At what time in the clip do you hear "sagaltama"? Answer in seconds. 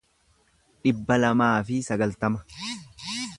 1.89-2.45